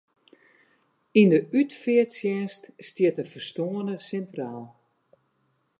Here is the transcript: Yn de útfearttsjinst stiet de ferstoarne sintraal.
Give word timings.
Yn 1.19 1.29
de 1.33 1.39
útfearttsjinst 1.59 2.63
stiet 2.87 3.15
de 3.17 3.25
ferstoarne 3.31 3.95
sintraal. 4.07 4.65